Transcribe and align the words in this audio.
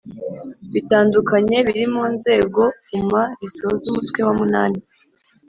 bitandukanye 0.73 1.57
biri 1.67 1.85
mu 1.93 2.03
nzegouma 2.13 3.21
risoza 3.39 3.83
umutwe 3.91 4.19
wa 4.27 4.33
munani 4.39 4.79